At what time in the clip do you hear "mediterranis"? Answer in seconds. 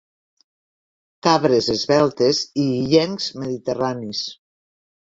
3.45-4.27